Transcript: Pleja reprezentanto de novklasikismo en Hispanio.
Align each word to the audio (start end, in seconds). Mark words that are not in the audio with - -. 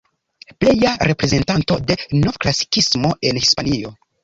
Pleja 0.63 0.93
reprezentanto 1.11 1.77
de 1.91 1.95
novklasikismo 2.23 3.15
en 3.29 3.37
Hispanio. 3.45 3.97